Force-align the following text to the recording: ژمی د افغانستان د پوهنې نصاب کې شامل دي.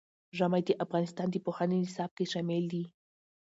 ژمی 0.37 0.61
د 0.67 0.69
افغانستان 0.83 1.27
د 1.31 1.35
پوهنې 1.45 1.77
نصاب 1.83 2.11
کې 2.17 2.25
شامل 2.31 2.63
دي. 2.73 2.83